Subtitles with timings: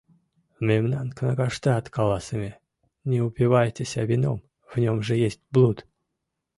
[0.67, 2.51] Мемнан кнагаштат каласыме:
[3.09, 4.39] «Не упивайтеся вином,
[4.71, 5.77] в нем же есть блуд».